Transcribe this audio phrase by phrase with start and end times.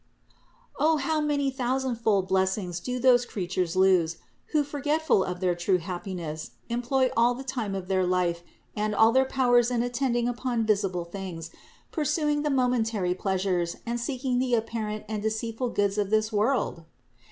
[0.79, 6.53] O how many thousandfold blessings do those creatures lose who, forgetful of their true happiness,
[6.69, 8.41] employ all the time of their life
[8.75, 11.51] and all their powers in attending THE INCARNATION 557 upon visible things,
[11.91, 16.83] pursuing the momentary pleasures and seeking the apparent and deceitful goods of this world!